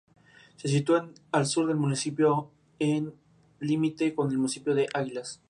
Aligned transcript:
Se 0.55 0.67
sitúa 0.67 1.11
al 1.31 1.45
sur 1.45 1.67
del 1.67 1.77
municipio, 1.77 2.49
en 2.79 3.13
en 3.13 3.13
límite 3.67 4.15
con 4.15 4.31
el 4.31 4.37
municipio 4.39 4.73
de 4.73 4.87
Águilas. 4.95 5.39